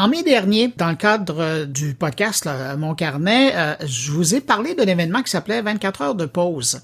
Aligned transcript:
En 0.00 0.06
mai 0.06 0.22
dernier, 0.22 0.72
dans 0.76 0.90
le 0.90 0.94
cadre 0.94 1.40
euh, 1.40 1.64
du 1.64 1.92
podcast 1.92 2.48
Mon 2.78 2.94
Carnet, 2.94 3.50
euh, 3.56 3.74
je 3.84 4.12
vous 4.12 4.36
ai 4.36 4.40
parlé 4.40 4.76
d'un 4.76 4.86
événement 4.86 5.24
qui 5.24 5.30
s'appelait 5.32 5.60
24 5.60 6.02
heures 6.02 6.14
de 6.14 6.24
pause 6.24 6.82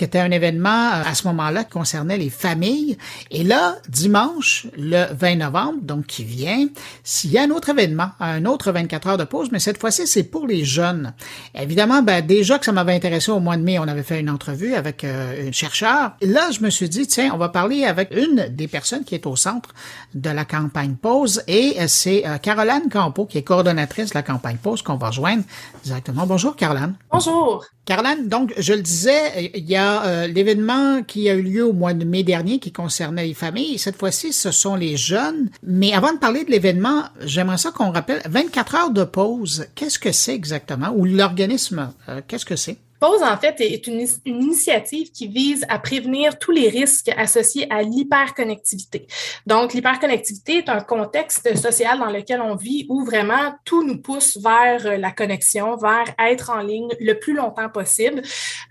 qui 0.00 0.04
était 0.04 0.18
un 0.18 0.30
événement 0.30 0.70
euh, 0.70 1.02
à 1.04 1.14
ce 1.14 1.26
moment-là 1.26 1.64
qui 1.64 1.72
concernait 1.72 2.16
les 2.16 2.30
familles. 2.30 2.96
Et 3.30 3.44
là, 3.44 3.76
dimanche, 3.86 4.66
le 4.78 5.04
20 5.12 5.36
novembre, 5.36 5.80
donc 5.82 6.06
qui 6.06 6.24
vient, 6.24 6.68
s'il 7.04 7.32
y 7.32 7.36
a 7.36 7.42
un 7.42 7.50
autre 7.50 7.68
événement, 7.68 8.08
un 8.18 8.46
autre 8.46 8.72
24 8.72 9.08
heures 9.08 9.18
de 9.18 9.24
pause, 9.24 9.50
mais 9.52 9.58
cette 9.58 9.78
fois-ci, 9.78 10.06
c'est 10.06 10.22
pour 10.22 10.46
les 10.46 10.64
jeunes. 10.64 11.12
Évidemment, 11.54 12.00
ben, 12.00 12.24
déjà 12.24 12.58
que 12.58 12.64
ça 12.64 12.72
m'avait 12.72 12.94
intéressé 12.94 13.30
au 13.30 13.40
mois 13.40 13.58
de 13.58 13.62
mai, 13.62 13.78
on 13.78 13.88
avait 13.88 14.02
fait 14.02 14.20
une 14.20 14.30
entrevue 14.30 14.72
avec 14.72 15.04
euh, 15.04 15.48
un 15.48 15.52
chercheur. 15.52 16.12
là, 16.22 16.50
je 16.50 16.60
me 16.62 16.70
suis 16.70 16.88
dit, 16.88 17.06
tiens, 17.06 17.32
on 17.34 17.36
va 17.36 17.50
parler 17.50 17.84
avec 17.84 18.08
une 18.16 18.48
des 18.48 18.68
personnes 18.68 19.04
qui 19.04 19.14
est 19.14 19.26
au 19.26 19.36
centre 19.36 19.74
de 20.14 20.30
la 20.30 20.46
campagne 20.46 20.94
pause 20.94 21.42
et 21.46 21.76
euh, 21.78 21.84
c'est 21.88 22.24
Caroline 22.40 22.88
Campo, 22.90 23.26
qui 23.26 23.36
est 23.36 23.42
coordonnatrice 23.42 24.10
de 24.10 24.14
la 24.14 24.22
campagne 24.22 24.56
pause, 24.56 24.80
qu'on 24.80 24.96
va 24.96 25.08
rejoindre 25.08 25.42
directement. 25.84 26.24
Bonjour, 26.26 26.56
Caroline. 26.56 26.94
Bonjour. 27.12 27.66
Caroline, 27.90 28.28
donc, 28.28 28.54
je 28.56 28.72
le 28.72 28.82
disais, 28.82 29.50
il 29.52 29.68
y 29.68 29.74
a 29.74 30.04
euh, 30.04 30.26
l'événement 30.28 31.02
qui 31.02 31.28
a 31.28 31.34
eu 31.34 31.42
lieu 31.42 31.66
au 31.66 31.72
mois 31.72 31.92
de 31.92 32.04
mai 32.04 32.22
dernier 32.22 32.60
qui 32.60 32.70
concernait 32.70 33.26
les 33.26 33.34
familles. 33.34 33.78
Cette 33.78 33.96
fois-ci, 33.96 34.32
ce 34.32 34.52
sont 34.52 34.76
les 34.76 34.96
jeunes. 34.96 35.50
Mais 35.64 35.92
avant 35.92 36.12
de 36.12 36.18
parler 36.18 36.44
de 36.44 36.52
l'événement, 36.52 37.02
j'aimerais 37.20 37.58
ça 37.58 37.72
qu'on 37.72 37.90
rappelle 37.90 38.22
24 38.26 38.74
heures 38.76 38.90
de 38.92 39.02
pause. 39.02 39.66
Qu'est-ce 39.74 39.98
que 39.98 40.12
c'est 40.12 40.36
exactement? 40.36 40.92
Ou 40.94 41.04
l'organisme, 41.04 41.92
euh, 42.08 42.20
qu'est-ce 42.28 42.44
que 42.44 42.54
c'est? 42.54 42.78
Pause, 43.00 43.22
en 43.22 43.36
fait, 43.38 43.58
est 43.60 43.86
une, 43.86 44.06
initiative 44.26 45.10
qui 45.10 45.26
vise 45.26 45.64
à 45.70 45.78
prévenir 45.78 46.38
tous 46.38 46.50
les 46.50 46.68
risques 46.68 47.10
associés 47.16 47.66
à 47.70 47.82
l'hyperconnectivité. 47.82 49.06
Donc, 49.46 49.72
l'hyperconnectivité 49.72 50.58
est 50.58 50.68
un 50.68 50.80
contexte 50.80 51.56
social 51.56 51.98
dans 51.98 52.10
lequel 52.10 52.42
on 52.42 52.56
vit 52.56 52.84
où 52.90 53.02
vraiment 53.02 53.54
tout 53.64 53.82
nous 53.82 54.02
pousse 54.02 54.36
vers 54.36 54.98
la 54.98 55.12
connexion, 55.12 55.76
vers 55.76 56.14
être 56.18 56.50
en 56.50 56.60
ligne 56.60 56.90
le 57.00 57.14
plus 57.14 57.32
longtemps 57.32 57.70
possible. 57.70 58.20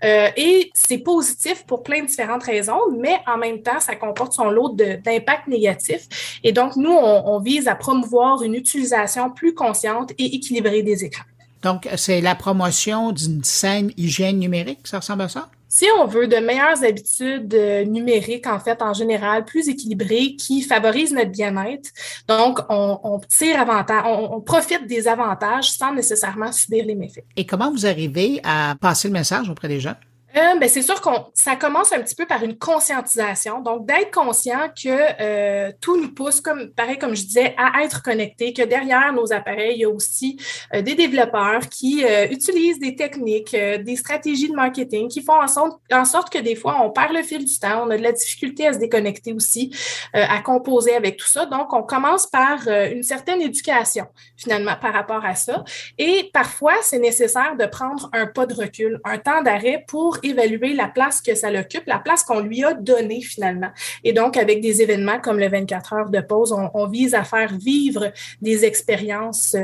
Euh, 0.04 0.28
et 0.36 0.70
c'est 0.74 0.98
positif 0.98 1.66
pour 1.66 1.82
plein 1.82 2.02
de 2.02 2.06
différentes 2.06 2.44
raisons, 2.44 2.80
mais 2.96 3.18
en 3.26 3.36
même 3.36 3.62
temps, 3.62 3.80
ça 3.80 3.96
comporte 3.96 4.32
son 4.32 4.48
lot 4.48 4.76
d'impacts 4.76 5.48
négatifs. 5.48 6.38
Et 6.44 6.52
donc, 6.52 6.76
nous, 6.76 6.92
on, 6.92 7.34
on 7.34 7.40
vise 7.40 7.66
à 7.66 7.74
promouvoir 7.74 8.44
une 8.44 8.54
utilisation 8.54 9.30
plus 9.30 9.54
consciente 9.54 10.12
et 10.18 10.36
équilibrée 10.36 10.84
des 10.84 11.04
écrans. 11.04 11.24
Donc, 11.62 11.88
c'est 11.96 12.20
la 12.20 12.34
promotion 12.34 13.12
d'une 13.12 13.44
saine 13.44 13.92
hygiène 13.96 14.38
numérique, 14.38 14.80
ça 14.84 14.98
ressemble 14.98 15.22
à 15.22 15.28
ça? 15.28 15.48
Si 15.72 15.86
on 16.00 16.04
veut 16.04 16.26
de 16.26 16.36
meilleures 16.38 16.82
habitudes 16.82 17.54
euh, 17.54 17.84
numériques, 17.84 18.48
en 18.48 18.58
fait, 18.58 18.82
en 18.82 18.92
général, 18.92 19.44
plus 19.44 19.68
équilibrées, 19.68 20.34
qui 20.34 20.62
favorisent 20.62 21.12
notre 21.12 21.30
bien-être, 21.30 21.90
donc 22.26 22.58
on, 22.68 23.20
tire 23.28 23.60
avantage, 23.60 24.02
on, 24.04 24.40
profite 24.40 24.88
des 24.88 25.06
avantages 25.06 25.70
sans 25.70 25.94
nécessairement 25.94 26.50
subir 26.50 26.84
les 26.84 26.96
méfaits. 26.96 27.24
Et 27.36 27.46
comment 27.46 27.70
vous 27.70 27.86
arrivez 27.86 28.40
à 28.42 28.74
passer 28.80 29.06
le 29.06 29.14
message 29.14 29.48
auprès 29.48 29.68
des 29.68 29.78
gens? 29.78 29.94
Euh, 30.36 30.58
ben, 30.60 30.68
c'est 30.68 30.82
sûr 30.82 31.00
qu'on 31.00 31.26
ça 31.34 31.56
commence 31.56 31.92
un 31.92 32.00
petit 32.00 32.14
peu 32.14 32.24
par 32.24 32.44
une 32.44 32.56
conscientisation, 32.56 33.60
donc 33.60 33.84
d'être 33.86 34.12
conscient 34.12 34.68
que 34.68 34.88
euh, 35.20 35.72
tout 35.80 36.00
nous 36.00 36.14
pousse, 36.14 36.40
comme 36.40 36.70
pareil 36.70 36.98
comme 36.98 37.16
je 37.16 37.24
disais, 37.24 37.54
à 37.58 37.82
être 37.82 38.02
connecté, 38.02 38.52
que 38.52 38.62
derrière 38.62 39.12
nos 39.12 39.32
appareils, 39.32 39.74
il 39.74 39.80
y 39.80 39.84
a 39.84 39.90
aussi 39.90 40.38
euh, 40.72 40.82
des 40.82 40.94
développeurs 40.94 41.68
qui 41.68 42.04
utilisent 42.30 42.78
des 42.78 42.94
techniques, 42.94 43.52
des 43.52 43.96
stratégies 43.96 44.48
de 44.48 44.54
marketing 44.54 45.08
qui 45.08 45.22
font 45.22 45.40
en 45.40 45.48
sorte, 45.48 45.80
en 45.92 46.04
sorte 46.04 46.30
que 46.32 46.38
des 46.38 46.54
fois 46.54 46.80
on 46.82 46.90
perd 46.90 47.12
le 47.12 47.22
fil 47.22 47.44
du 47.44 47.58
temps, 47.58 47.84
on 47.86 47.90
a 47.90 47.96
de 47.96 48.02
la 48.02 48.12
difficulté 48.12 48.66
à 48.66 48.72
se 48.72 48.78
déconnecter 48.78 49.32
aussi, 49.32 49.74
à 50.12 50.40
composer 50.40 50.94
avec 50.94 51.16
tout 51.16 51.26
ça. 51.26 51.46
Donc 51.46 51.72
on 51.72 51.82
commence 51.82 52.26
par 52.26 52.66
une 52.68 53.02
certaine 53.02 53.42
éducation 53.42 54.06
finalement 54.36 54.76
par 54.80 54.92
rapport 54.92 55.24
à 55.24 55.34
ça, 55.34 55.64
et 55.98 56.30
parfois 56.32 56.74
c'est 56.82 56.98
nécessaire 56.98 57.56
de 57.56 57.66
prendre 57.66 58.08
un 58.12 58.26
pas 58.26 58.46
de 58.46 58.54
recul, 58.54 59.00
un 59.04 59.18
temps 59.18 59.42
d'arrêt 59.42 59.84
pour 59.88 60.19
évaluer 60.22 60.74
la 60.74 60.88
place 60.88 61.20
que 61.20 61.34
ça 61.34 61.50
occupe, 61.50 61.86
la 61.86 61.98
place 61.98 62.22
qu'on 62.22 62.40
lui 62.40 62.64
a 62.64 62.74
donnée 62.74 63.20
finalement. 63.20 63.70
Et 64.04 64.12
donc, 64.12 64.36
avec 64.36 64.60
des 64.60 64.82
événements 64.82 65.20
comme 65.20 65.38
le 65.38 65.48
24 65.48 65.92
heures 65.92 66.10
de 66.10 66.20
pause, 66.20 66.52
on, 66.52 66.86
vise 66.86 67.14
à 67.14 67.24
faire 67.24 67.56
vivre 67.56 68.12
des 68.40 68.64
expériences 68.64 69.54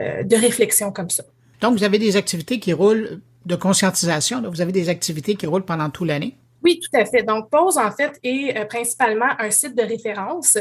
euh, 0.00 0.22
de 0.22 0.36
réflexion 0.36 0.90
comme 0.90 1.10
ça. 1.10 1.22
Donc, 1.60 1.76
vous 1.76 1.84
avez 1.84 1.98
des 1.98 2.16
activités 2.16 2.58
qui 2.58 2.72
roulent 2.72 3.20
de 3.46 3.56
conscientisation, 3.56 4.42
vous 4.48 4.60
avez 4.60 4.72
des 4.72 4.88
activités 4.88 5.34
qui 5.34 5.46
roulent 5.46 5.64
pendant 5.64 5.90
toute 5.90 6.08
l'année? 6.08 6.36
Oui, 6.64 6.78
tout 6.80 6.96
à 6.96 7.04
fait. 7.04 7.22
Donc, 7.22 7.50
Pause, 7.50 7.76
en 7.76 7.90
fait, 7.90 8.18
est 8.22 8.56
euh, 8.56 8.64
principalement 8.66 9.28
un 9.38 9.50
site 9.50 9.74
de 9.76 9.82
référence 9.82 10.56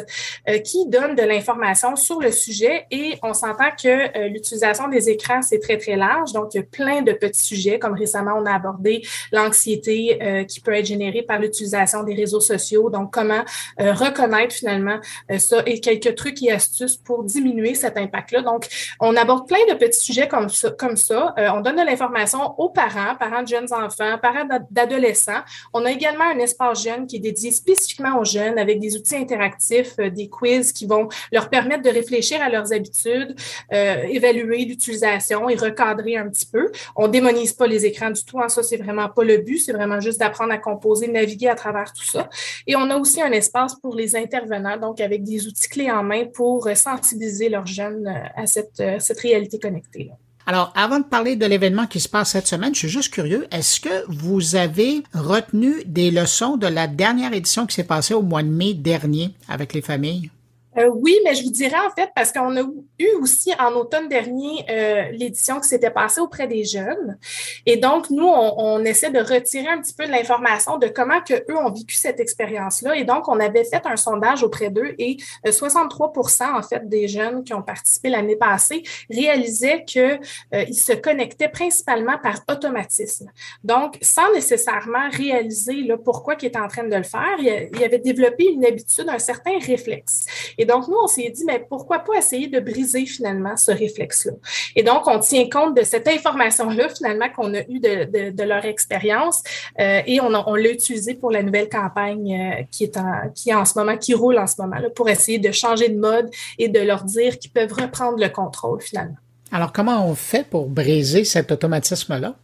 euh, 0.50 0.58
qui 0.60 0.88
donne 0.88 1.16
de 1.16 1.22
l'information 1.22 1.96
sur 1.96 2.20
le 2.20 2.32
sujet 2.32 2.88
et 2.90 3.20
on 3.22 3.34
s'entend 3.34 3.70
que 3.82 4.18
euh, 4.18 4.28
l'utilisation 4.28 4.88
des 4.88 5.10
écrans, 5.10 5.42
c'est 5.42 5.60
très, 5.60 5.78
très 5.78 5.96
large. 5.96 6.34
Donc, 6.34 6.54
il 6.54 6.58
y 6.58 6.60
a 6.62 6.64
plein 6.64 7.04
de 7.04 7.12
petits 7.14 7.44
sujets, 7.44 7.78
comme 7.78 7.94
récemment, 7.94 8.34
on 8.36 8.46
a 8.46 8.54
abordé 8.54 9.04
l'anxiété 9.32 10.20
qui 10.48 10.60
peut 10.62 10.74
être 10.74 10.86
générée 10.86 11.22
par 11.22 11.40
l'utilisation 11.40 12.04
des 12.04 12.14
réseaux 12.14 12.40
sociaux. 12.40 12.90
Donc, 12.90 13.14
comment 13.14 13.44
reconnaître 13.78 14.54
finalement 14.54 15.00
ça 15.38 15.62
et 15.66 15.80
quelques 15.80 16.16
trucs 16.16 16.42
et 16.44 16.52
astuces 16.52 16.98
pour 16.98 17.24
diminuer 17.24 17.76
cet 17.76 17.98
impact-là. 17.98 18.42
Donc, 18.42 18.68
on 19.00 19.16
aborde 19.16 19.48
plein 19.48 19.66
de 19.70 19.74
petits 19.76 20.00
sujets 20.00 20.28
comme 20.28 20.50
ça. 20.50 20.72
Comme 20.72 20.98
ça. 20.98 21.34
on 21.38 21.62
donne 21.62 21.78
de 21.78 21.86
l'information 21.86 22.60
aux 22.60 22.70
parents, 22.70 23.16
parents 23.20 23.44
de 23.44 23.48
jeunes 23.48 23.72
enfants, 23.72 24.18
parents 24.22 24.48
d'adolescents. 24.70 25.42
On 25.74 25.86
a 25.86 25.91
également 25.92 26.24
un 26.24 26.40
espace 26.40 26.84
jeune 26.84 27.08
qui 27.08 27.18
est 27.18 27.20
dédié 27.20 27.52
spécifiquement 27.52 28.20
aux 28.20 28.26
jeunes 28.26 28.58
avec 28.58 28.80
des 28.80 28.96
outils 28.96 29.16
interactifs, 29.16 29.96
euh, 30.00 30.10
des 30.10 30.30
quiz 30.30 30.72
qui 30.72 30.86
vont 30.86 31.10
leur 31.32 31.50
permettre 31.50 31.84
de 31.84 31.90
réfléchir 31.90 32.42
à 32.42 32.50
leurs 32.50 32.74
habitudes, 32.74 33.36
euh, 33.74 34.04
évaluer 34.04 34.66
l'utilisation 34.66 35.50
et 35.50 35.56
recadrer 35.56 36.18
un 36.18 36.30
petit 36.30 36.46
peu. 36.46 36.72
On 36.96 37.08
démonise 37.08 37.54
pas 37.54 37.68
les 37.68 37.86
écrans 37.86 38.12
du 38.12 38.24
tout. 38.24 38.40
Hein, 38.40 38.50
ça, 38.50 38.64
c'est 38.64 38.78
vraiment 38.78 39.10
pas 39.10 39.24
le 39.24 39.38
but. 39.38 39.60
C'est 39.60 39.74
vraiment 39.74 40.00
juste 40.00 40.20
d'apprendre 40.20 40.54
à 40.54 40.58
composer, 40.58 41.08
naviguer 41.08 41.50
à 41.50 41.56
travers 41.56 41.94
tout 41.94 42.06
ça. 42.06 42.30
Et 42.68 42.76
on 42.76 42.90
a 42.90 42.98
aussi 42.98 43.22
un 43.22 43.32
espace 43.32 43.76
pour 43.76 43.96
les 43.96 44.16
intervenants, 44.16 44.78
donc 44.78 45.02
avec 45.02 45.24
des 45.24 45.48
outils 45.48 45.70
clés 45.70 45.92
en 45.92 46.04
main 46.04 46.26
pour 46.26 46.68
sensibiliser 46.76 47.50
leurs 47.50 47.68
jeunes 47.68 48.08
euh, 48.08 48.42
à 48.42 48.48
cette, 48.48 49.20
réalité 49.20 49.60
connectée. 49.60 50.12
Alors, 50.46 50.74
avant 50.76 51.00
de 51.00 51.06
parler 51.06 51.36
de 51.36 51.46
l'événement 51.46 51.86
qui 51.86 52.00
se 52.00 52.10
passe 52.10 52.32
cette 52.32 52.48
semaine, 52.48 52.74
je 52.74 52.80
suis 52.80 52.90
juste 52.90 53.14
curieux, 53.14 53.48
est-ce 53.52 53.80
que 53.80 54.06
vous 54.08 54.56
avez 54.56 55.04
retenu 55.14 55.84
des 55.86 56.10
leçons 56.10 56.58
de 56.58 56.68
la 56.68 56.88
dernière 56.88 57.34
édition 57.34 57.68
qui 57.68 57.76
s'est 57.76 57.84
passée 57.84 58.14
au 58.14 58.24
mois 58.24 58.44
de 58.44 58.50
mai 58.50 58.74
dernier 58.74 59.36
avec 59.48 59.74
les 59.74 59.82
familles? 59.82 60.32
Euh, 60.78 60.90
oui, 60.94 61.20
mais 61.26 61.36
je 61.36 61.44
vous 61.44 61.52
dirais 61.52 61.78
en 61.86 61.90
fait, 61.92 62.12
parce 62.16 62.32
qu'on 62.32 62.56
a 62.56 62.62
eu 62.62 63.08
aussi 63.20 63.52
en 63.60 63.74
automne 63.74 64.08
dernier 64.08 64.66
euh, 64.70 65.10
l'édition 65.12 65.60
qui 65.60 65.68
s'était 65.68 65.90
passée 65.90 66.22
auprès 66.22 66.48
des 66.48 66.64
jeunes. 66.64 67.18
Et 67.66 67.78
donc, 67.78 68.10
nous, 68.10 68.28
on, 68.28 68.82
essaie 68.86 69.12
de 69.12 69.20
retirer 69.20 69.68
un 69.68 69.82
petit 69.82 69.94
peu 69.94 70.06
de 70.06 70.12
l'information 70.12 70.78
de 70.78 70.88
comment 70.88 71.22
que 71.22 71.34
eux 71.34 71.58
ont 71.58 71.72
vécu 71.72 71.96
cette 71.96 72.20
expérience-là. 72.20 72.96
Et 72.96 73.04
donc, 73.04 73.28
on 73.28 73.40
avait 73.40 73.64
fait 73.64 73.86
un 73.86 73.96
sondage 73.96 74.44
auprès 74.44 74.70
d'eux 74.70 74.96
et 74.98 75.18
63% 75.46 76.42
euh, 76.42 76.58
en 76.58 76.62
fait 76.64 76.88
des 76.88 77.08
jeunes 77.08 77.44
qui 77.44 77.54
ont 77.54 77.62
participé 77.62 78.10
l'année 78.10 78.36
passée 78.36 78.84
réalisaient 79.10 79.84
qu'ils 79.86 80.20
ils 80.54 80.74
se 80.74 80.94
connectaient 80.94 81.50
principalement 81.50 82.18
par 82.18 82.40
automatisme. 82.50 83.30
Donc, 83.64 83.98
sans 84.02 84.32
nécessairement 84.34 85.10
réaliser 85.12 85.84
là, 85.84 85.98
pourquoi 85.98 86.36
ils 86.42 86.48
étaient 86.48 86.60
en 86.60 86.68
train 86.68 86.88
de 86.88 86.96
le 86.96 87.04
faire, 87.04 87.38
ils 87.40 87.84
avaient 87.84 88.00
développé 88.00 88.46
une 88.46 88.66
habitude, 88.66 89.08
un 89.10 89.20
certain 89.20 89.60
réflexe. 89.60 90.26
Et 90.62 90.66
donc, 90.66 90.88
nous, 90.88 90.98
on 91.04 91.08
s'est 91.08 91.32
dit, 91.32 91.44
mais 91.44 91.66
pourquoi 91.68 91.98
pas 91.98 92.14
essayer 92.20 92.46
de 92.46 92.60
briser 92.60 93.08
finalement 93.08 93.58
ce 93.58 93.72
réflexe-là? 93.72 94.34
Et 94.76 94.84
donc, 94.84 95.08
on 95.08 95.18
tient 95.18 95.50
compte 95.50 95.76
de 95.76 95.82
cette 95.82 96.08
information-là, 96.08 96.88
finalement, 96.90 97.26
qu'on 97.36 97.52
a 97.56 97.62
eue 97.62 97.80
de, 97.80 98.30
de, 98.30 98.44
leur 98.44 98.64
expérience 98.66 99.42
euh, 99.80 100.02
et 100.06 100.22
on, 100.22 100.30
l'a 100.30 100.70
utilisé 100.70 101.16
pour 101.16 101.32
la 101.32 101.42
nouvelle 101.42 101.68
campagne 101.68 102.60
euh, 102.60 102.64
qui, 102.70 102.84
est 102.84 102.96
en, 102.96 103.32
qui 103.34 103.50
est 103.50 103.56
en 103.56 103.66
ce 103.66 103.76
moment, 103.76 103.98
qui 103.98 104.14
roule 104.14 104.38
en 104.38 104.46
ce 104.46 104.62
moment, 104.62 104.76
là, 104.76 104.92
pour 104.92 105.10
essayer 105.10 105.40
de 105.40 105.52
changer 105.52 105.90
de 105.90 105.98
mode 106.00 106.30
et 106.60 106.68
de 106.68 106.80
leur 106.80 107.06
dire 107.06 107.40
qu'ils 107.40 107.52
peuvent 107.52 107.74
reprendre 107.74 108.20
le 108.20 108.30
contrôle 108.30 108.82
finalement. 108.82 109.18
Alors, 109.52 109.74
comment 109.74 110.08
on 110.08 110.14
fait 110.14 110.48
pour 110.48 110.68
briser 110.68 111.24
cet 111.24 111.52
automatisme-là? 111.52 112.36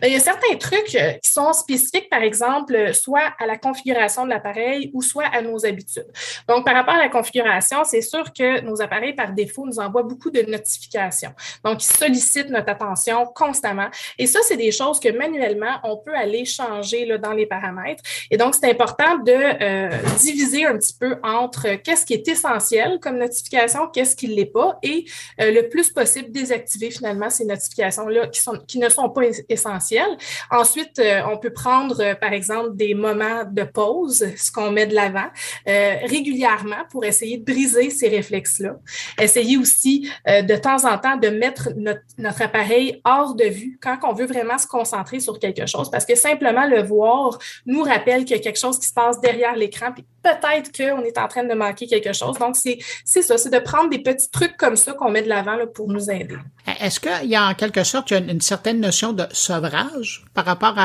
Ben, 0.00 0.08
il 0.08 0.12
y 0.12 0.16
a 0.16 0.20
certains 0.20 0.54
trucs 0.56 0.94
euh, 0.94 1.12
qui 1.22 1.30
sont 1.30 1.52
spécifiques, 1.52 2.08
par 2.10 2.22
exemple, 2.22 2.92
soit 2.94 3.32
à 3.38 3.46
la 3.46 3.56
configuration 3.56 4.24
de 4.24 4.30
l'appareil 4.30 4.90
ou 4.92 5.02
soit 5.02 5.26
à 5.32 5.42
nos 5.42 5.64
habitudes. 5.64 6.06
Donc, 6.48 6.64
par 6.64 6.74
rapport 6.74 6.94
à 6.94 6.98
la 6.98 7.08
configuration, 7.08 7.84
c'est 7.84 8.02
sûr 8.02 8.32
que 8.32 8.60
nos 8.60 8.80
appareils, 8.82 9.14
par 9.14 9.32
défaut, 9.32 9.66
nous 9.66 9.78
envoient 9.78 10.02
beaucoup 10.02 10.30
de 10.30 10.42
notifications. 10.42 11.32
Donc, 11.64 11.82
ils 11.82 11.96
sollicitent 11.96 12.50
notre 12.50 12.70
attention 12.70 13.26
constamment. 13.34 13.88
Et 14.18 14.26
ça, 14.26 14.40
c'est 14.42 14.56
des 14.56 14.70
choses 14.72 15.00
que 15.00 15.08
manuellement, 15.08 15.80
on 15.84 15.96
peut 15.96 16.14
aller 16.14 16.44
changer 16.44 17.06
là, 17.06 17.18
dans 17.18 17.32
les 17.32 17.46
paramètres. 17.46 18.02
Et 18.30 18.36
donc, 18.36 18.54
c'est 18.54 18.70
important 18.70 19.18
de 19.18 19.32
euh, 19.32 19.90
diviser 20.18 20.66
un 20.66 20.76
petit 20.76 20.94
peu 20.98 21.16
entre 21.22 21.76
qu'est-ce 21.82 22.04
qui 22.04 22.14
est 22.14 22.28
essentiel 22.28 22.98
comme 23.00 23.18
notification, 23.18 23.88
qu'est-ce 23.88 24.14
qui 24.14 24.28
ne 24.28 24.34
l'est 24.34 24.46
pas, 24.46 24.78
et 24.82 25.04
euh, 25.40 25.50
le 25.50 25.68
plus 25.68 25.90
possible 25.90 26.30
désactiver 26.30 26.90
finalement 26.90 27.30
ces 27.30 27.44
notifications-là 27.44 28.28
qui, 28.28 28.40
qui 28.66 28.78
ne 28.78 28.88
sont 28.88 29.08
pas 29.08 29.22
essentielles 29.48 29.55
essentiel. 29.56 30.06
Ensuite, 30.50 30.98
euh, 30.98 31.20
on 31.30 31.38
peut 31.38 31.52
prendre, 31.52 32.00
euh, 32.00 32.14
par 32.14 32.32
exemple, 32.32 32.70
des 32.74 32.94
moments 32.94 33.44
de 33.50 33.64
pause, 33.64 34.24
ce 34.36 34.52
qu'on 34.52 34.70
met 34.70 34.86
de 34.86 34.94
l'avant, 34.94 35.28
euh, 35.68 35.96
régulièrement 36.04 36.84
pour 36.90 37.04
essayer 37.04 37.38
de 37.38 37.44
briser 37.44 37.90
ces 37.90 38.08
réflexes-là. 38.08 38.76
Essayer 39.20 39.56
aussi 39.56 40.10
de 40.26 40.56
temps 40.56 40.84
en 40.84 40.98
temps 40.98 41.16
de 41.16 41.28
mettre 41.28 41.70
notre, 41.76 42.42
appareil 42.42 43.00
hors 43.04 43.34
de 43.34 43.44
vue 43.44 43.78
quand 43.80 43.96
on 44.02 44.12
veut 44.12 44.26
vraiment 44.26 44.58
se 44.58 44.66
concentrer 44.66 45.20
sur 45.20 45.38
quelque 45.38 45.66
chose, 45.66 45.90
parce 45.90 46.04
que 46.04 46.14
simplement 46.14 46.66
le 46.66 46.82
voir 46.82 47.38
nous 47.64 47.82
rappelle 47.82 48.24
qu'il 48.24 48.36
y 48.36 48.40
a 48.40 48.42
quelque 48.42 48.58
chose 48.58 48.78
qui 48.78 48.88
se 48.88 48.92
passe 48.92 49.20
derrière 49.20 49.56
l'écran, 49.56 49.90
peut-être 50.26 50.72
qu'on 50.76 51.02
est 51.02 51.18
en 51.18 51.28
train 51.28 51.44
de 51.44 51.54
manquer 51.54 51.86
quelque 51.86 52.12
chose. 52.12 52.38
Donc, 52.38 52.56
c'est 52.56 53.22
ça, 53.22 53.38
c'est 53.38 53.50
de 53.50 53.58
prendre 53.58 53.90
des 53.90 54.00
petits 54.00 54.30
trucs 54.30 54.56
comme 54.56 54.76
ça 54.76 54.92
qu'on 54.92 55.10
met 55.10 55.22
de 55.22 55.28
l'avant 55.28 55.56
pour 55.74 55.88
nous 55.88 56.10
aider. 56.10 56.36
Est-ce 56.80 57.00
qu'il 57.00 57.28
y 57.28 57.36
a 57.36 57.48
en 57.48 57.54
quelque 57.54 57.84
sorte 57.84 58.10
une, 58.10 58.40
certaine 58.40 58.80
notion 58.80 59.12
de 59.12 59.26
sevrage 59.32 60.24
par 60.34 60.44
rapport 60.44 60.76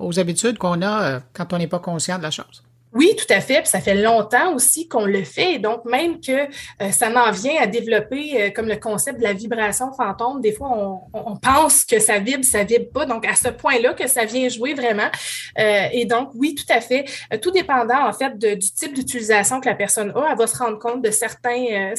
aux 0.00 0.18
habitudes 0.18 0.58
qu'on 0.58 0.82
a 0.82 1.02
euh, 1.02 1.20
quand 1.32 1.52
on 1.52 1.58
n'est 1.58 1.68
pas 1.68 1.78
conscient 1.78 2.18
de 2.18 2.22
la 2.22 2.30
chose? 2.30 2.62
Oui, 2.98 3.14
tout 3.16 3.32
à 3.32 3.40
fait. 3.40 3.64
Ça 3.64 3.80
fait 3.80 3.94
longtemps 3.94 4.56
aussi 4.56 4.88
qu'on 4.88 5.04
le 5.04 5.22
fait. 5.22 5.60
Donc, 5.60 5.84
même 5.84 6.20
que 6.20 6.32
euh, 6.32 6.90
ça 6.90 7.10
m'en 7.10 7.30
vient 7.30 7.54
à 7.60 7.68
développer 7.68 8.42
euh, 8.42 8.50
comme 8.50 8.66
le 8.66 8.74
concept 8.74 9.20
de 9.20 9.22
la 9.22 9.34
vibration 9.34 9.92
fantôme. 9.92 10.40
Des 10.40 10.50
fois, 10.50 10.98
on, 11.12 11.36
pense 11.36 11.84
que 11.84 12.00
ça 12.00 12.18
vibre, 12.18 12.44
ça 12.44 12.64
vibre 12.64 12.90
pas. 12.92 13.06
Donc, 13.06 13.24
à 13.24 13.36
ce 13.36 13.50
point-là 13.50 13.94
que 13.94 14.08
ça 14.08 14.24
vient 14.24 14.48
jouer 14.48 14.74
vraiment. 14.74 15.08
Euh, 15.60 15.84
et 15.92 16.06
donc, 16.06 16.30
oui, 16.34 16.56
tout 16.56 16.64
à 16.72 16.80
fait. 16.80 17.04
tout 17.40 17.52
dépendant, 17.52 18.08
en 18.08 18.12
fait, 18.12 18.36
du 18.36 18.72
type 18.72 18.94
d'utilisation 18.94 19.60
que 19.60 19.68
la 19.68 19.76
personne 19.76 20.10
a, 20.16 20.30
elle 20.32 20.36
va 20.36 20.48
se 20.48 20.58
rendre 20.58 20.80
compte 20.80 21.00
de 21.00 21.12
certains, 21.12 21.92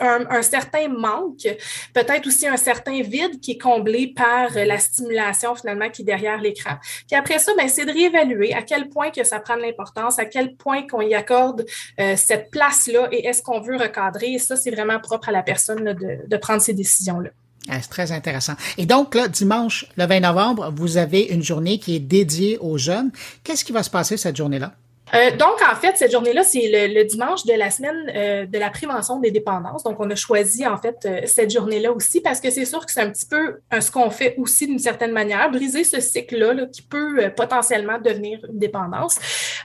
un, 0.00 0.42
certain 0.42 0.86
manque, 0.86 1.48
peut-être 1.92 2.28
aussi 2.28 2.46
un 2.46 2.56
certain 2.56 3.02
vide 3.02 3.40
qui 3.40 3.52
est 3.52 3.58
comblé 3.58 4.14
par 4.14 4.50
la 4.54 4.78
stimulation 4.78 5.56
finalement 5.56 5.90
qui 5.90 6.02
est 6.02 6.04
derrière 6.04 6.40
l'écran. 6.40 6.76
Puis 7.08 7.16
après 7.16 7.40
ça, 7.40 7.50
ben, 7.56 7.68
c'est 7.68 7.86
de 7.86 7.92
réévaluer 7.92 8.54
à 8.54 8.62
quel 8.62 8.88
point 8.88 9.10
que 9.10 9.24
ça 9.24 9.40
prend 9.40 9.56
l'importance, 9.56 10.20
à 10.20 10.26
quel 10.26 10.43
point 10.48 10.86
qu'on 10.86 11.00
y 11.00 11.14
accorde 11.14 11.64
euh, 12.00 12.14
cette 12.16 12.50
place-là 12.50 13.08
et 13.12 13.26
est-ce 13.26 13.42
qu'on 13.42 13.60
veut 13.60 13.76
recadrer? 13.76 14.32
Et 14.32 14.38
ça, 14.38 14.56
c'est 14.56 14.70
vraiment 14.70 15.00
propre 15.00 15.28
à 15.28 15.32
la 15.32 15.42
personne 15.42 15.84
de, 15.84 16.26
de, 16.26 16.36
prendre 16.36 16.60
ces 16.60 16.72
décisions-là. 16.72 17.30
Ah, 17.68 17.80
c'est 17.80 17.88
très 17.88 18.12
intéressant. 18.12 18.54
Et 18.76 18.86
donc, 18.86 19.14
là, 19.14 19.28
dimanche, 19.28 19.86
le 19.96 20.06
20 20.06 20.20
novembre, 20.20 20.72
vous 20.74 20.96
avez 20.96 21.22
une 21.22 21.42
journée 21.42 21.78
qui 21.78 21.96
est 21.96 22.00
dédiée 22.00 22.58
aux 22.58 22.76
jeunes. 22.76 23.10
Qu'est-ce 23.42 23.64
qui 23.64 23.72
va 23.72 23.82
se 23.82 23.90
passer 23.90 24.16
cette 24.16 24.36
journée-là? 24.36 24.74
Euh, 25.14 25.30
donc, 25.36 25.60
en 25.70 25.76
fait, 25.76 25.96
cette 25.96 26.10
journée-là, 26.10 26.42
c'est 26.42 26.88
le, 26.88 27.04
dimanche 27.04 27.44
de 27.44 27.52
la 27.52 27.70
semaine 27.70 28.10
euh, 28.14 28.46
de 28.46 28.58
la 28.58 28.70
prévention 28.70 29.20
des 29.20 29.30
dépendances. 29.30 29.84
Donc, 29.84 29.96
on 30.00 30.10
a 30.10 30.14
choisi, 30.14 30.66
en 30.66 30.78
fait, 30.78 30.96
euh, 31.04 31.20
cette 31.26 31.52
journée-là 31.52 31.92
aussi 31.92 32.20
parce 32.20 32.40
que 32.40 32.50
c'est 32.50 32.64
sûr 32.64 32.84
que 32.84 32.90
c'est 32.90 33.02
un 33.02 33.10
petit 33.10 33.26
peu 33.26 33.58
ce 33.80 33.90
qu'on 33.90 34.10
fait 34.10 34.34
aussi 34.38 34.66
d'une 34.66 34.78
certaine 34.78 35.12
manière, 35.12 35.50
briser 35.50 35.84
ce 35.84 36.00
cycle-là 36.00 36.66
qui 36.72 36.82
peut 36.82 37.30
potentiellement 37.36 37.98
devenir 37.98 38.40
une 38.48 38.58
dépendance. 38.58 39.18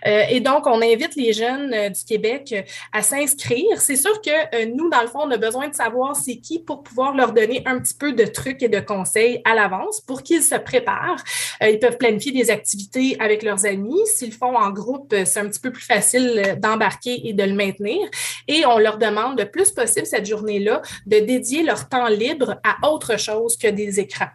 Et 0.05 0.39
donc, 0.39 0.67
on 0.67 0.81
invite 0.81 1.15
les 1.15 1.33
jeunes 1.33 1.89
du 1.89 2.03
Québec 2.05 2.55
à 2.93 3.01
s'inscrire. 3.01 3.79
C'est 3.79 3.95
sûr 3.95 4.21
que 4.21 4.65
nous, 4.65 4.89
dans 4.89 5.01
le 5.01 5.07
fond, 5.07 5.19
on 5.23 5.31
a 5.31 5.37
besoin 5.37 5.67
de 5.67 5.75
savoir 5.75 6.15
c'est 6.15 6.37
qui 6.37 6.59
pour 6.59 6.83
pouvoir 6.83 7.15
leur 7.15 7.33
donner 7.33 7.63
un 7.65 7.79
petit 7.79 7.93
peu 7.93 8.13
de 8.13 8.25
trucs 8.25 8.63
et 8.63 8.69
de 8.69 8.79
conseils 8.79 9.41
à 9.45 9.55
l'avance 9.55 10.01
pour 10.01 10.23
qu'ils 10.23 10.43
se 10.43 10.55
préparent. 10.55 11.23
ils 11.61 11.79
peuvent 11.79 11.97
planifier 11.97 12.31
des 12.31 12.49
activités 12.49 13.17
avec 13.19 13.43
leurs 13.43 13.65
amis. 13.65 13.99
S'ils 14.05 14.33
font 14.33 14.55
en 14.55 14.71
groupe, 14.71 15.13
c'est 15.25 15.39
un 15.39 15.47
petit 15.47 15.59
peu 15.59 15.71
plus 15.71 15.83
facile 15.83 16.41
euh, 16.45 16.55
d'embarquer 16.55 17.27
et 17.27 17.33
de 17.33 17.43
le 17.43 17.53
maintenir. 17.53 17.99
Et 18.47 18.65
on 18.65 18.77
leur 18.77 18.97
demande 18.97 19.39
le 19.39 19.49
plus 19.49 19.71
possible 19.71 20.05
cette 20.05 20.25
journée-là 20.25 20.81
de 21.05 21.19
dédier 21.19 21.63
leur 21.63 21.89
temps 21.89 22.07
libre 22.07 22.59
à 22.63 22.89
autre 22.89 23.17
chose 23.19 23.57
que 23.57 23.67
des 23.67 23.99
écrans. 23.99 24.29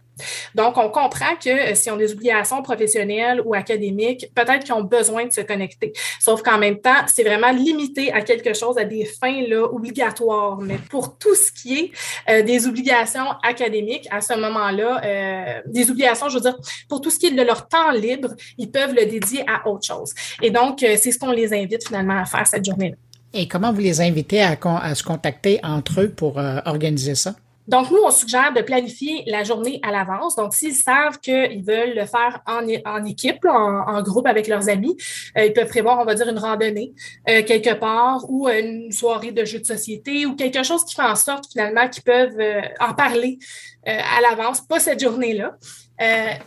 Donc, 0.55 0.76
on 0.76 0.88
comprend 0.88 1.37
que 1.43 1.72
euh, 1.72 1.75
si 1.75 1.90
on 1.90 1.94
a 1.94 1.99
des 1.99 2.12
obligations 2.12 2.62
professionnelles 2.62 3.43
ou 3.44 3.55
académiques, 3.55 4.31
peut-être 4.34 4.64
qu'ils 4.64 4.75
ont 4.75 4.82
besoin 4.82 5.26
de 5.26 5.32
se 5.32 5.40
connecter. 5.40 5.93
Sauf 6.20 6.43
qu'en 6.43 6.58
même 6.58 6.81
temps, 6.81 7.06
c'est 7.06 7.25
vraiment 7.25 7.50
limité 7.50 8.12
à 8.12 8.22
quelque 8.22 8.55
chose, 8.55 8.78
à 8.78 8.84
des 8.84 9.05
fins 9.05 9.43
là, 9.49 9.64
obligatoires. 9.64 10.58
Mais 10.58 10.78
pour 10.90 11.19
tout 11.19 11.34
ce 11.34 11.50
qui 11.50 11.78
est 11.78 11.90
euh, 12.31 12.43
des 12.43 12.66
obligations 12.66 13.26
académiques, 13.43 14.06
à 14.11 14.20
ce 14.20 14.38
moment-là, 14.38 15.00
euh, 15.05 15.61
des 15.66 15.90
obligations, 15.90 16.28
je 16.28 16.34
veux 16.34 16.40
dire, 16.40 16.56
pour 16.88 17.00
tout 17.00 17.11
ce 17.11 17.19
qui 17.19 17.26
est 17.26 17.32
de 17.32 17.43
leur 17.43 17.69
temps 17.69 17.90
libre, 17.90 18.31
ils 18.58 18.70
peuvent 18.70 18.94
le 18.94 19.06
dédier 19.06 19.44
à 19.49 19.69
autre 19.69 19.87
chose. 19.87 20.14
Et 20.43 20.50
donc, 20.50 20.78
c'est 20.81 21.11
ce 21.11 21.19
qu'on 21.19 21.32
les 21.32 21.52
invite 21.52 21.87
finalement 21.87 22.19
à 22.19 22.25
faire 22.25 22.46
cette 22.46 22.64
journée-là. 22.64 22.96
Et 23.32 23.49
comment 23.49 23.72
vous 23.72 23.81
les 23.81 24.00
invitez 24.00 24.43
à, 24.43 24.56
à 24.62 24.94
se 24.94 25.02
contacter 25.02 25.58
entre 25.64 26.02
eux 26.02 26.08
pour 26.08 26.38
organiser 26.64 27.14
ça? 27.14 27.34
Donc, 27.66 27.90
nous, 27.90 28.00
on 28.05 28.11
suggère 28.11 28.52
de 28.52 28.61
planifier 28.61 29.25
la 29.26 29.43
journée 29.43 29.81
à 29.82 29.90
l'avance. 29.90 30.37
Donc, 30.37 30.52
s'ils 30.52 30.75
savent 30.75 31.19
qu'ils 31.19 31.64
veulent 31.64 31.94
le 31.94 32.05
faire 32.05 32.43
en, 32.46 33.05
équipe, 33.06 33.44
en, 33.46 34.02
groupe 34.02 34.26
avec 34.26 34.49
leurs 34.49 34.69
amis, 34.69 34.96
euh, 35.38 35.46
ils 35.46 35.52
peuvent 35.52 35.69
prévoir, 35.69 35.99
on 35.99 36.05
va 36.05 36.14
dire, 36.14 36.28
une 36.28 36.38
randonnée 36.38 36.93
euh, 37.28 37.43
quelque 37.43 37.72
part 37.75 38.28
ou 38.28 38.49
une 38.49 38.93
soirée 38.93 39.32
de 39.32 39.44
jeux 39.44 39.61
de 39.61 39.64
société 39.64 40.26
ou 40.26 40.34
quelque 40.34 40.62
chose 40.62 40.84
qui 40.84 40.94
fait 40.94 41.02
en 41.02 41.14
sorte 41.14 41.50
finalement 41.50 41.88
qu'ils 41.88 42.02
peuvent 42.02 42.38
euh, 42.38 42.61
en 42.81 42.93
parler 42.94 43.38
à 43.87 44.22
l'avance, 44.22 44.62
pas 44.62 44.81
cette 44.81 44.99
journée-là. 44.99 45.58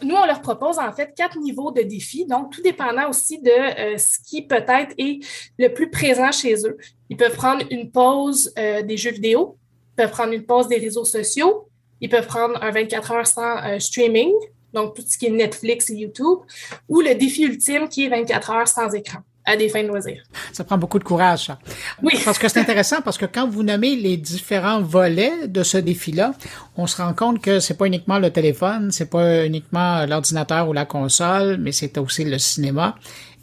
nous, 0.01 0.15
on 0.15 0.25
leur 0.25 0.41
propose 0.41 0.79
en 0.79 0.91
fait 0.91 1.13
quatre 1.15 1.37
niveaux 1.37 1.71
de 1.71 1.83
défis, 1.83 2.25
donc 2.25 2.51
tout 2.51 2.63
dépendant 2.63 3.09
aussi 3.09 3.39
de 3.39 3.95
ce 3.95 4.17
qui 4.27 4.41
peut-être 4.47 4.95
est 4.97 5.19
le 5.59 5.67
plus 5.67 5.91
présent 5.91 6.31
chez 6.31 6.55
eux. 6.65 6.75
Ils 7.09 7.17
peuvent 7.17 7.35
prendre 7.35 7.63
une 7.69 7.91
pause 7.91 8.51
des 8.55 8.97
jeux 8.97 9.11
vidéo, 9.11 9.59
peuvent 9.97 10.11
prendre 10.11 10.31
une 10.31 10.45
pause 10.45 10.69
des 10.69 10.77
réseaux 10.77 11.03
sociaux. 11.03 11.67
Ils 11.99 12.09
peuvent 12.09 12.27
prendre 12.27 12.61
un 12.63 12.71
24 12.71 13.11
heures 13.11 13.27
sans 13.27 13.57
euh, 13.65 13.79
streaming, 13.79 14.31
donc 14.73 14.95
tout 14.95 15.03
ce 15.05 15.17
qui 15.17 15.25
est 15.25 15.31
Netflix 15.31 15.89
et 15.89 15.95
YouTube, 15.95 16.39
ou 16.87 17.01
le 17.01 17.15
défi 17.15 17.43
ultime 17.43 17.89
qui 17.89 18.05
est 18.05 18.09
24 18.09 18.51
heures 18.51 18.67
sans 18.67 18.93
écran 18.93 19.19
à 19.47 19.55
des 19.55 19.69
fins 19.69 19.81
de 19.81 19.87
loisirs. 19.87 20.21
Ça 20.51 20.65
prend 20.65 20.77
beaucoup 20.77 20.99
de 20.99 21.05
courage, 21.05 21.45
ça. 21.45 21.57
Oui. 22.03 22.13
Parce 22.25 22.37
que 22.37 22.49
c'est 22.49 22.59
intéressant, 22.59 23.01
parce 23.01 23.17
que 23.17 23.25
quand 23.25 23.47
vous 23.47 23.63
nommez 23.63 23.95
les 23.95 24.17
différents 24.17 24.81
volets 24.81 25.47
de 25.47 25.63
ce 25.63 25.77
défi-là, 25.77 26.33
on 26.75 26.85
se 26.85 27.01
rend 27.01 27.13
compte 27.13 27.41
que 27.41 27.61
c'est 27.61 27.75
pas 27.75 27.87
uniquement 27.87 28.19
le 28.19 28.29
téléphone, 28.29 28.91
c'est 28.91 29.09
pas 29.09 29.45
uniquement 29.45 30.05
l'ordinateur 30.05 30.67
ou 30.67 30.73
la 30.73 30.85
console, 30.85 31.57
mais 31.59 31.71
c'est 31.71 31.97
aussi 31.97 32.25
le 32.25 32.37
cinéma. 32.37 32.95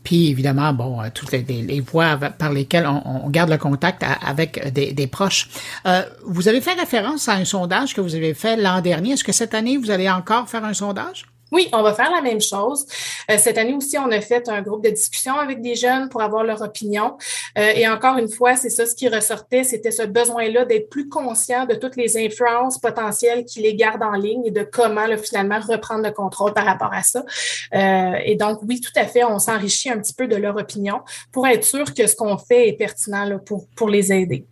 Puis 0.04 0.28
évidemment, 0.28 0.72
bon, 0.72 1.00
euh, 1.00 1.08
toutes 1.12 1.32
les, 1.32 1.80
voies 1.80 2.16
par 2.16 2.52
lesquelles 2.52 2.86
on, 2.86 3.28
garde 3.30 3.50
le 3.50 3.58
contact 3.58 4.04
avec 4.22 4.72
des, 4.72 5.06
proches. 5.06 5.48
Euh, 5.86 6.02
vous 6.24 6.46
avez 6.46 6.60
fait 6.60 6.74
référence 6.74 7.28
à 7.28 7.32
un 7.32 7.44
sondage 7.44 7.94
que 7.94 8.00
vous 8.00 8.14
avez 8.14 8.34
fait 8.34 8.56
l'an 8.56 8.80
dernier. 8.80 9.12
Est-ce 9.12 9.24
que 9.24 9.32
cette 9.32 9.54
année, 9.54 9.78
vous 9.78 9.90
allez 9.90 10.08
encore 10.08 10.48
faire 10.48 10.64
un 10.64 10.74
sondage? 10.74 11.24
Oui, 11.54 11.68
on 11.72 11.82
va 11.82 11.94
faire 11.94 12.10
la 12.10 12.20
même 12.20 12.40
chose. 12.40 12.84
Euh, 13.30 13.36
cette 13.38 13.58
année 13.58 13.74
aussi, 13.74 13.96
on 13.96 14.10
a 14.10 14.20
fait 14.20 14.48
un 14.48 14.60
groupe 14.60 14.82
de 14.82 14.90
discussion 14.90 15.36
avec 15.36 15.62
des 15.62 15.76
jeunes 15.76 16.08
pour 16.08 16.20
avoir 16.20 16.42
leur 16.42 16.60
opinion. 16.62 17.16
Euh, 17.56 17.70
et 17.76 17.86
encore 17.86 18.18
une 18.18 18.28
fois, 18.28 18.56
c'est 18.56 18.70
ça 18.70 18.86
ce 18.86 18.96
qui 18.96 19.08
ressortait, 19.08 19.62
c'était 19.62 19.92
ce 19.92 20.02
besoin-là 20.02 20.64
d'être 20.64 20.90
plus 20.90 21.08
conscient 21.08 21.64
de 21.64 21.76
toutes 21.76 21.94
les 21.94 22.16
influences 22.18 22.78
potentielles 22.78 23.44
qui 23.44 23.60
les 23.60 23.76
gardent 23.76 24.02
en 24.02 24.14
ligne 24.14 24.44
et 24.46 24.50
de 24.50 24.64
comment 24.64 25.06
finalement 25.16 25.60
reprendre 25.60 26.02
le 26.02 26.10
contrôle 26.10 26.54
par 26.54 26.64
rapport 26.64 26.92
à 26.92 27.04
ça. 27.04 27.24
Euh, 27.72 28.14
et 28.24 28.34
donc, 28.34 28.58
oui, 28.64 28.80
tout 28.80 28.90
à 28.96 29.06
fait, 29.06 29.22
on 29.22 29.38
s'enrichit 29.38 29.90
un 29.90 29.98
petit 29.98 30.12
peu 30.12 30.26
de 30.26 30.34
leur 30.34 30.56
opinion 30.56 31.02
pour 31.30 31.46
être 31.46 31.62
sûr 31.62 31.94
que 31.94 32.08
ce 32.08 32.16
qu'on 32.16 32.36
fait 32.36 32.68
est 32.68 32.72
pertinent 32.72 33.38
pour, 33.38 33.68
pour 33.76 33.88
les 33.88 34.12
aider. 34.12 34.44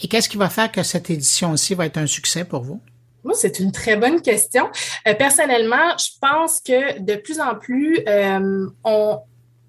Et 0.00 0.06
qu'est-ce 0.06 0.28
qui 0.28 0.36
va 0.36 0.48
faire 0.48 0.70
que 0.70 0.84
cette 0.84 1.10
édition-ci 1.10 1.74
va 1.74 1.86
être 1.86 1.98
un 1.98 2.06
succès 2.06 2.44
pour 2.44 2.62
vous? 2.62 2.80
Moi, 3.26 3.34
c'est 3.34 3.58
une 3.58 3.72
très 3.72 3.96
bonne 3.96 4.22
question. 4.22 4.70
Euh, 5.06 5.14
personnellement, 5.14 5.96
je 5.98 6.10
pense 6.20 6.60
que 6.60 7.00
de 7.00 7.16
plus 7.16 7.40
en 7.40 7.56
plus, 7.56 7.98
euh, 8.08 8.66
on, 8.84 9.18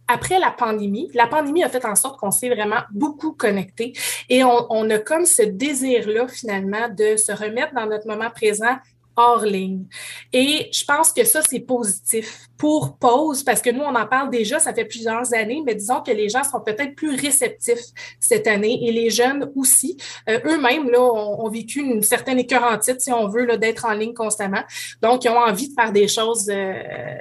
après 0.08 0.38
la 0.38 0.52
pandémie, 0.52 1.10
la 1.16 1.26
pandémie 1.26 1.64
a 1.64 1.70
fait 1.70 1.84
en 1.84 1.96
sorte 1.96 2.20
qu'on 2.20 2.30
s'est 2.30 2.50
vraiment 2.50 2.82
beaucoup 2.92 3.34
connecté 3.34 3.94
et 4.30 4.44
on, 4.44 4.68
on 4.70 4.88
a 4.92 5.00
comme 5.00 5.26
ce 5.26 5.42
désir-là 5.42 6.28
finalement 6.28 6.88
de 6.90 7.18
se 7.18 7.32
remettre 7.32 7.74
dans 7.74 7.88
notre 7.88 8.08
moment 8.08 8.30
présent 8.30 8.78
hors 9.18 9.44
ligne. 9.44 9.86
Et 10.32 10.70
je 10.72 10.86
pense 10.86 11.12
que 11.12 11.24
ça, 11.24 11.42
c'est 11.50 11.60
positif 11.60 12.48
pour 12.58 12.98
pause, 12.98 13.44
parce 13.44 13.62
que 13.62 13.70
nous, 13.70 13.82
on 13.82 13.94
en 13.94 14.08
parle 14.08 14.30
déjà, 14.30 14.60
ça 14.60 14.74
fait 14.74 14.86
plusieurs 14.86 15.34
années, 15.34 15.62
mais 15.66 15.76
disons 15.76 16.02
que 16.02 16.12
les 16.12 16.30
gens 16.30 16.44
sont 16.44 16.60
peut-être 16.62 16.96
plus 16.96 17.16
réceptifs 17.16 17.80
cette 18.20 18.48
année 18.48 18.88
et 18.88 18.92
les 18.92 19.10
jeunes 19.10 19.52
aussi. 19.56 19.98
Euh, 20.30 20.40
eux-mêmes, 20.46 20.90
là, 20.90 21.02
ont, 21.02 21.50
vécu 21.50 21.80
une 21.80 22.04
certaine 22.04 22.40
écœurantite, 22.40 23.02
si 23.02 23.12
on 23.12 23.28
veut, 23.28 23.46
là, 23.46 23.58
d'être 23.58 23.86
en 23.86 23.94
ligne 23.94 24.14
constamment. 24.14 24.64
Donc, 25.02 25.24
ils 25.24 25.30
ont 25.30 25.40
envie 25.40 25.70
de 25.70 25.74
faire 25.74 25.92
des 25.92 26.08
choses 26.08 26.50
euh, 26.50 26.74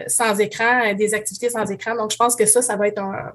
sans 0.07 0.39
écran, 0.41 0.95
des 0.95 1.15
activités 1.15 1.51
sans 1.51 1.71
écran. 1.71 1.95
Donc, 1.97 2.13
je 2.13 2.17
pense 2.17 2.35
que 2.37 2.47
ça, 2.47 2.63
ça 2.63 2.77
va 2.77 2.89
être 2.89 3.01
un, 3.01 3.33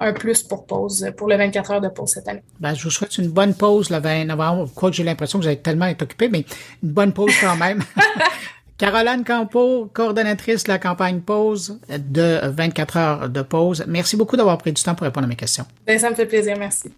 un 0.00 0.12
plus 0.12 0.42
pour 0.42 0.66
pause, 0.66 1.12
pour 1.16 1.28
le 1.28 1.36
24 1.36 1.70
heures 1.72 1.80
de 1.80 1.88
pause 1.88 2.10
cette 2.10 2.28
année. 2.28 2.42
Ben, 2.60 2.74
je 2.74 2.82
vous 2.84 2.90
souhaite 2.90 3.16
une 3.18 3.28
bonne 3.28 3.54
pause 3.54 3.90
le 3.90 3.98
20 3.98 4.24
novembre. 4.26 4.68
Quoique 4.74 4.96
j'ai 4.96 5.04
l'impression 5.04 5.38
que 5.38 5.44
vous 5.44 5.48
allez 5.48 5.60
tellement 5.60 5.86
être 5.86 6.02
occupé, 6.02 6.28
mais 6.28 6.44
une 6.82 6.90
bonne 6.90 7.12
pause 7.12 7.32
quand 7.40 7.56
même. 7.56 7.82
Caroline 8.78 9.22
Campo, 9.24 9.88
coordonnatrice 9.92 10.64
de 10.64 10.70
la 10.70 10.78
campagne 10.78 11.20
pause 11.20 11.78
de 11.88 12.40
24 12.48 12.96
heures 12.96 13.28
de 13.28 13.42
pause. 13.42 13.84
Merci 13.86 14.16
beaucoup 14.16 14.36
d'avoir 14.36 14.58
pris 14.58 14.72
du 14.72 14.82
temps 14.82 14.94
pour 14.94 15.04
répondre 15.04 15.26
à 15.26 15.28
mes 15.28 15.36
questions. 15.36 15.66
Ben, 15.86 15.98
ça 15.98 16.10
me 16.10 16.16
fait 16.16 16.26
plaisir. 16.26 16.56
Merci. 16.58 16.92